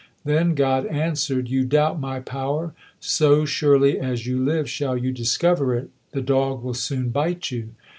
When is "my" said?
1.99-2.19